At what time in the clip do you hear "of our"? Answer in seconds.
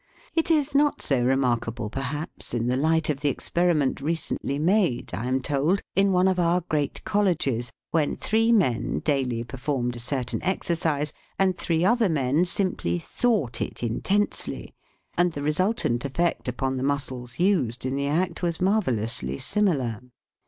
6.27-6.61